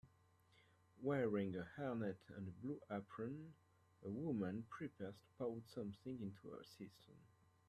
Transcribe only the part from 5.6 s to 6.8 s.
something into a